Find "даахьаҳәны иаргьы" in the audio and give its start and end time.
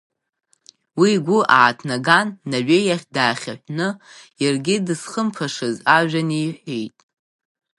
3.15-4.75